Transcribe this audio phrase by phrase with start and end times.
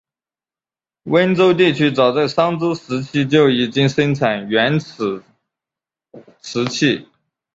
[1.03, 5.21] 温州地区早在商周时期就已经生产原始
[6.39, 7.07] 瓷器。